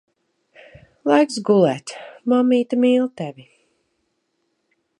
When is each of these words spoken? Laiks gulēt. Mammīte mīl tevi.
Laiks 1.09 1.35
gulēt. 1.49 1.93
Mammīte 2.33 2.79
mīl 2.85 3.05
tevi. 3.21 3.47